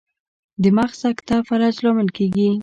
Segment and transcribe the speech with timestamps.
[0.61, 2.49] د مغز سکته فلج لامل کیږي